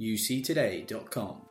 [0.00, 1.42] uctoday.com.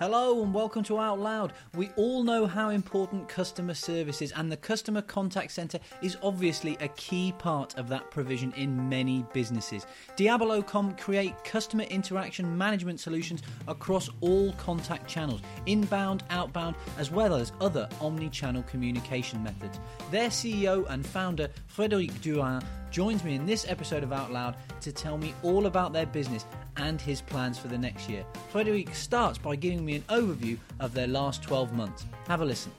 [0.00, 1.52] Hello and welcome to Out Loud.
[1.76, 6.78] We all know how important customer service is, and the customer contact center is obviously
[6.80, 9.84] a key part of that provision in many businesses.
[10.16, 17.52] Diabolocom create customer interaction management solutions across all contact channels, inbound, outbound, as well as
[17.60, 19.78] other omni channel communication methods.
[20.10, 24.92] Their CEO and founder, Frederic Durand, joins me in this episode of Out Loud to
[24.92, 28.24] tell me all about their business and his plans for the next year.
[28.50, 32.04] Frederic starts by giving me an overview of their last 12 months.
[32.26, 32.72] Have a listen.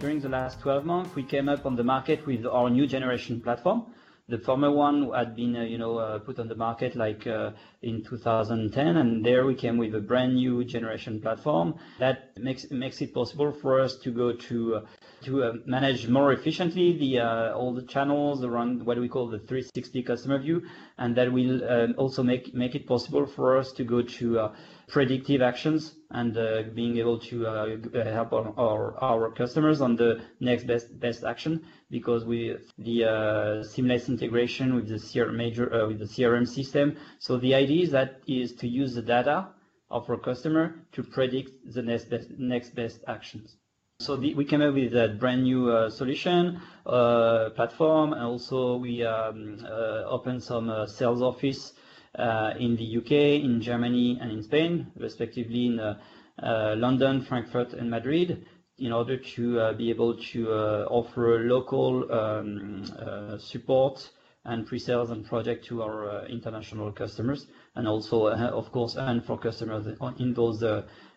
[0.00, 3.40] During the last 12 months, we came up on the market with our new generation
[3.40, 3.86] platform.
[4.28, 7.50] The former one had been, uh, you know, uh, put on the market like uh,
[7.82, 13.00] in 2010, and there we came with a brand new generation platform that makes makes
[13.00, 14.80] it possible for us to go to uh,
[15.22, 19.38] to uh, manage more efficiently the uh, all the channels around what we call the
[19.38, 20.62] 360 customer view,
[20.98, 24.50] and that will um, also make make it possible for us to go to
[24.88, 27.76] predictive actions and uh, being able to uh,
[28.12, 33.62] help our, our, our customers on the next best best action because we the uh,
[33.64, 36.96] seamless integration with the major with the CRM system.
[37.18, 39.48] So the idea is that is to use the data
[39.90, 43.56] of our customer to predict the next best next best actions.
[44.00, 48.76] So the, we came up with a brand new uh, solution uh, platform, and also
[48.76, 51.72] we um, uh, opened some sales office
[52.18, 55.96] in the UK, in Germany, and in Spain, respectively in
[56.42, 58.44] London, Frankfurt, and Madrid,
[58.78, 60.50] in order to be able to
[60.90, 64.10] offer local um, support
[64.44, 69.86] and pre-sales and project to our international customers, and also, of course, and for customers
[70.18, 70.62] in those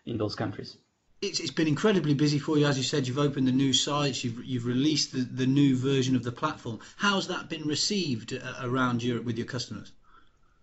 [0.06, 0.78] in those countries
[1.20, 2.66] it's, it's been incredibly busy for you.
[2.66, 6.14] As you said, you've opened the new sites, you've, you've released the, the new version
[6.14, 6.78] of the platform.
[6.96, 9.92] How's that been received uh, around Europe with your customers?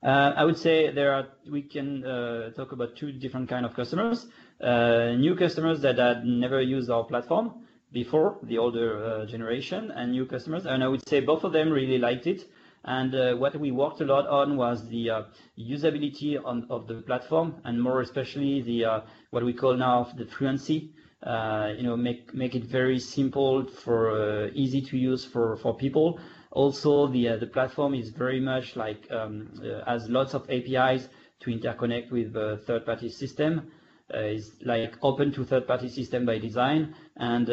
[0.04, 1.28] Uh, I would say there are.
[1.50, 4.28] We can uh, talk about two different kind of customers.
[4.62, 10.12] Uh, new customers that had never used our platform before, the older uh, generation, and
[10.12, 10.66] new customers.
[10.66, 12.42] And I would say both of them really liked it.
[12.84, 15.22] And uh, what we worked a lot on was the uh,
[15.58, 20.26] usability on, of the platform, and more especially the uh, what we call now the
[20.26, 20.92] fluency.
[21.24, 25.76] Uh, you know, make make it very simple for uh, easy to use for for
[25.76, 26.20] people.
[26.52, 29.50] Also, the the platform is very much like um,
[29.88, 31.08] has lots of APIs
[31.40, 32.34] to interconnect with
[32.68, 33.72] third-party system.
[34.14, 37.48] Is like open to third-party system by design, and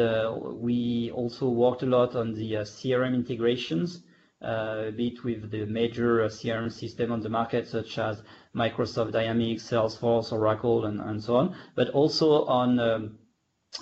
[0.59, 4.03] we also worked a lot on the CRM integrations.
[4.43, 8.21] Uh, be it with the major uh, CRM system on the market, such as
[8.53, 13.17] Microsoft Dynamics, Salesforce, Oracle, and, and so on, but also on um,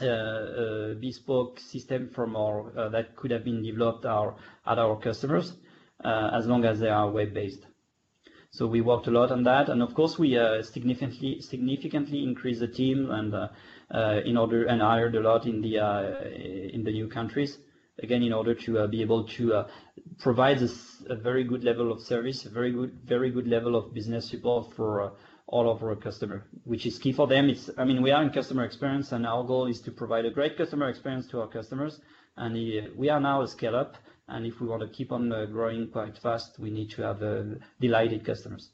[0.04, 4.36] uh, bespoke system from our uh, that could have been developed our,
[4.68, 5.54] at our customers
[6.06, 7.66] uh, as long as they are web-based.
[8.52, 12.60] So we worked a lot on that, and of course we uh, significantly significantly increased
[12.60, 13.34] the team and
[14.26, 15.78] in order and hired a lot in the
[16.74, 17.58] in the new countries
[18.02, 19.68] again, in order to uh, be able to uh,
[20.20, 20.62] provide
[21.10, 24.74] a very good level of service, a very good, very good level of business support
[24.74, 25.10] for uh,
[25.48, 27.50] all of our customer, which is key for them.
[27.50, 30.32] It's, I mean, we are in customer experience, and our goal is to provide a
[30.32, 32.00] great customer experience to our customers.
[32.38, 32.54] And
[32.96, 33.98] we are now a scale up,
[34.32, 37.22] and if we want to keep on uh, growing quite fast, we need to have
[37.22, 37.44] uh,
[37.80, 38.72] delighted customers.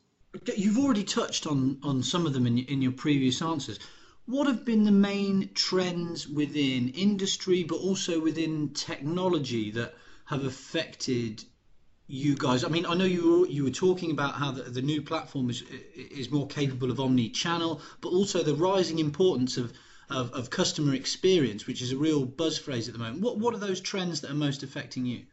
[0.56, 3.80] You've already touched on on some of them in in your previous answers.
[4.26, 9.96] What have been the main trends within industry, but also within technology that
[10.26, 11.46] have affected
[12.08, 12.66] you guys?
[12.66, 15.50] I mean, I know you were, you were talking about how the, the new platform
[15.50, 15.64] is
[15.96, 19.72] is more capable of omni-channel, but also the rising importance of,
[20.10, 23.22] of, of customer experience, which is a real buzz phrase at the moment.
[23.22, 25.26] What what are those trends that are most affecting you?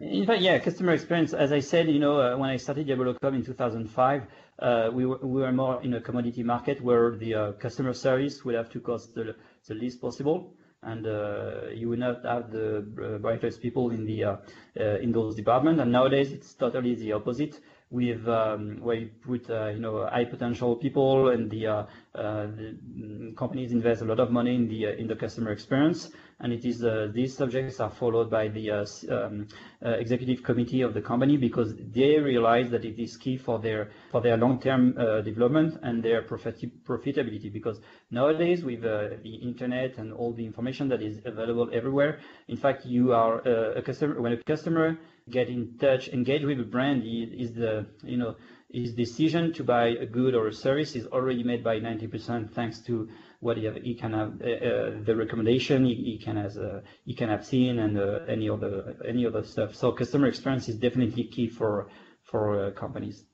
[0.00, 1.32] In fact, yeah, customer experience.
[1.32, 4.22] As I said, you know, uh, when I started Diabolocom in 2005,
[4.58, 8.44] uh, we, were, we were more in a commodity market where the uh, customer service
[8.44, 9.34] would have to cost the,
[9.66, 10.52] the least possible,
[10.82, 14.36] and uh, you would not have the uh, brightest people in the uh,
[14.76, 15.80] in those departments.
[15.80, 17.58] And nowadays, it's totally the opposite
[17.88, 24.02] with um, where you put you know high potential people and the, the companies invest
[24.02, 26.10] a lot of money in the in the customer experience
[26.40, 29.46] and it is uh, these subjects are followed by the uh, um,
[29.84, 33.90] uh, executive committee of the company because they realize that it is key for their
[34.10, 34.92] for their long-term
[35.24, 37.80] development and their profit profitability because
[38.10, 42.18] nowadays with the internet and all the information that is available everywhere
[42.48, 44.98] in fact you are a customer when a customer
[45.28, 48.36] get in touch, engage with a brand is the, you know,
[48.70, 52.80] his decision to buy a good or a service is already made by 90% thanks
[52.80, 53.08] to
[53.40, 57.44] what he, can have, uh, uh, the recommendation he, can has, uh, he can have
[57.46, 59.74] seen and uh, any other any other stuff.
[59.74, 61.88] So customer experience is definitely key for
[62.24, 63.24] for companies.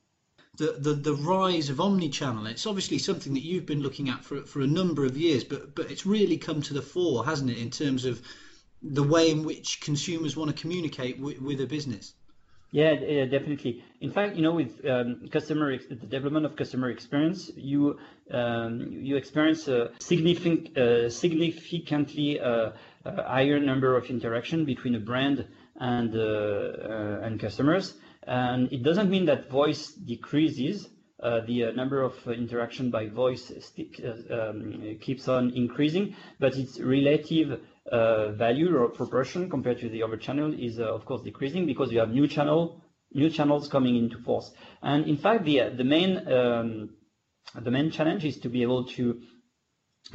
[0.57, 2.47] the, the, the rise of omnichannel.
[2.47, 5.73] It's obviously something that you've been looking at for for a number of years, but
[5.73, 8.21] but it's really come to the fore, hasn't it, in terms of
[8.83, 12.13] the way in which consumers want to communicate with a business.
[12.73, 13.83] Yeah, yeah, definitely.
[14.01, 17.99] In fact, you know, with um, customer the development of customer experience, you
[18.31, 22.71] um, you experience a significant, uh, significantly uh,
[23.05, 27.93] higher number of interaction between a brand and uh, uh, and customers.
[28.23, 30.89] And it doesn't mean that voice decreases.
[31.21, 33.51] Uh, the uh, number of interaction by voice
[34.31, 37.61] um, keeps on increasing, but its relative
[37.91, 42.09] value or proportion compared to the other channel is of course decreasing because you have
[42.09, 42.81] new channel,
[43.13, 44.51] new channels coming into force.
[44.81, 46.89] And in fact, the the main um,
[47.55, 49.21] the main challenge is to be able to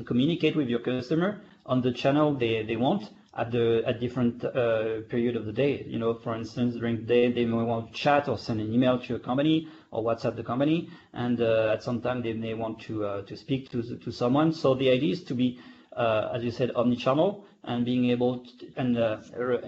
[0.05, 5.03] communicate with your customer on the channel they, they want at the at different uh,
[5.09, 5.85] period of the day.
[5.87, 8.73] You know, for instance, during the day they may want to chat or send an
[8.73, 12.55] email to a company or WhatsApp the company, and uh, at some time they may
[12.55, 14.53] want to uh, to speak to to someone.
[14.53, 15.63] So the idea is to be, uh,
[15.99, 19.19] as you said, omni-channel and being able to, and uh,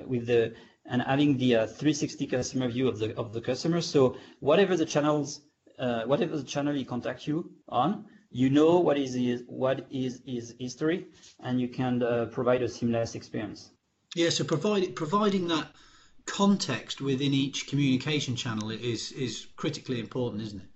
[0.06, 0.54] with the
[0.86, 3.80] and having the uh, 360 customer view of the of the customer.
[3.80, 5.40] So whatever the channels,
[5.78, 10.54] whatever the channel you contact you on, you know what is his, what is his
[10.58, 11.06] history,
[11.40, 13.70] and you can uh, provide a seamless experience.
[14.14, 15.68] Yeah, so provide, providing that
[16.26, 20.68] context within each communication channel is is critically important, isn't it?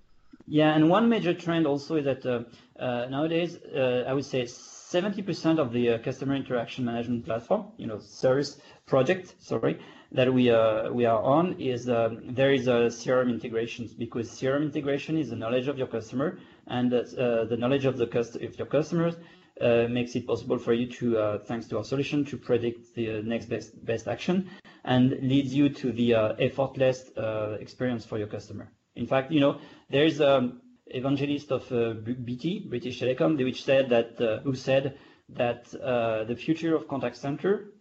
[0.47, 2.43] Yeah, and one major trend also is that uh,
[2.79, 7.87] uh, nowadays uh, I would say 70% of the uh, customer interaction management platform, you
[7.87, 9.81] know, service project, sorry,
[10.13, 14.65] that we uh, we are on is um, there is a CRM integrations because CRM
[14.65, 18.59] integration is the knowledge of your customer and uh, the knowledge of the cust- of
[18.59, 19.15] your customers
[19.63, 23.23] uh, makes it possible for you to, uh, thanks to our solution, to predict the
[23.23, 24.51] next best best action
[24.85, 27.11] and leads you to the effortless
[27.59, 28.71] experience for your customer.
[28.97, 29.59] In fact, you know,
[29.91, 31.69] there's um, evangelist of
[32.05, 34.99] BT, British Telecom, which said that who said
[35.31, 37.75] that the future of contact center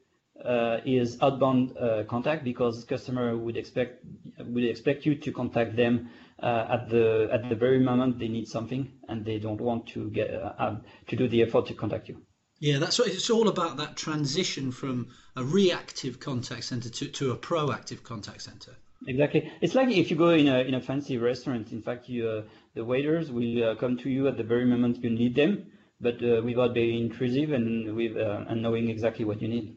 [0.43, 4.03] uh, is outbound uh, contact because customer would expect
[4.39, 6.09] would expect you to contact them
[6.41, 10.09] uh, at the at the very moment they need something and they don't want to
[10.09, 12.21] get uh, um, to do the effort to contact you.
[12.59, 13.77] Yeah, that's what it's all about.
[13.77, 18.75] That transition from a reactive contact center to, to a proactive contact center.
[19.07, 19.51] Exactly.
[19.61, 21.71] It's like if you go in a in a fancy restaurant.
[21.71, 22.41] In fact, you, uh,
[22.73, 26.23] the waiters will uh, come to you at the very moment you need them, but
[26.23, 29.75] uh, without being intrusive and with uh, and knowing exactly what you need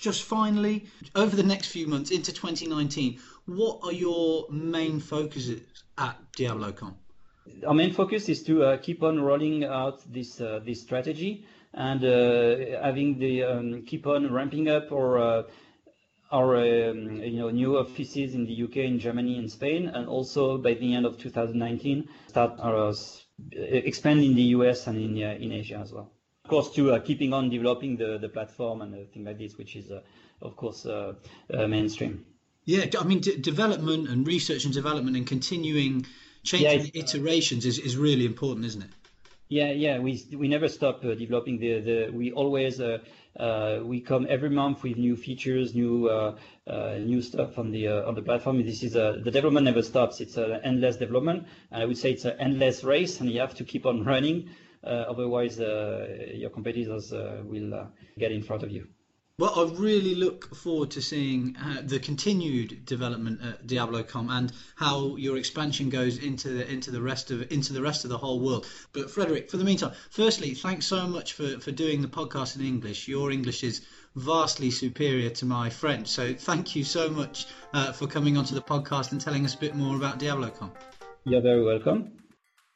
[0.00, 5.62] just finally, over the next few months into 2019, what are your main focuses
[5.98, 6.94] at Diabolocom?
[7.66, 12.04] Our main focus is to uh, keep on rolling out this uh, this strategy and
[12.04, 15.42] uh, having the um, keep on ramping up or uh,
[16.30, 20.58] our um, you know new offices in the UK, in Germany, and Spain, and also
[20.58, 22.92] by the end of 2019 start our
[23.52, 26.12] expand in the US and in uh, in Asia as well
[26.46, 29.74] of course, to uh, keeping on developing the, the platform and things like this, which
[29.74, 30.00] is, uh,
[30.40, 31.14] of course, uh,
[31.52, 32.24] uh, mainstream.
[32.64, 36.06] Yeah, I mean, d- development and research and development and continuing
[36.44, 38.90] changing yeah, iterations is, is really important, isn't it?
[39.48, 42.10] Yeah, yeah, we we never stop uh, developing the the.
[42.12, 42.98] We always uh,
[43.38, 46.10] uh, we come every month with new features, new
[46.98, 48.64] new stuff on the on the platform.
[48.64, 50.20] This is a, the development never stops.
[50.20, 53.54] It's an endless development, and I would say it's an endless race, and you have
[53.54, 54.50] to keep on running.
[54.82, 57.88] Uh, otherwise, uh, your competitors uh, will
[58.18, 58.88] get in front of you.
[59.38, 65.16] Well, I really look forward to seeing uh, the continued development at Diabolocom and how
[65.16, 68.40] your expansion goes into the into the rest of into the rest of the whole
[68.40, 68.66] world.
[68.94, 72.64] But Frederic, for the meantime, firstly, thanks so much for, for doing the podcast in
[72.64, 73.08] English.
[73.08, 73.82] Your English is
[74.14, 78.62] vastly superior to my French, so thank you so much uh, for coming onto the
[78.62, 80.70] podcast and telling us a bit more about Diabolocom.
[81.24, 82.10] You're very welcome.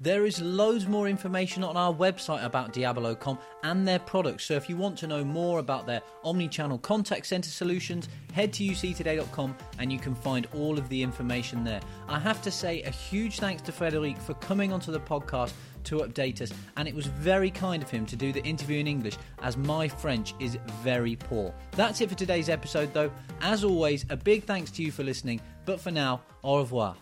[0.02, 4.47] There is loads more information on our website about Diabolocom and their products.
[4.47, 8.64] So if you want to know more about their omni-channel contact center solutions, head to
[8.64, 11.83] uctoday.com and you can find all of the information there.
[12.09, 15.52] I have to say a huge thanks to Frederic for coming onto the podcast
[15.85, 18.87] to update us, and it was very kind of him to do the interview in
[18.87, 21.54] English as my French is very poor.
[21.73, 23.11] That's it for today's episode though.
[23.42, 26.97] As always, a big thanks to you for listening, but for now, au revoir.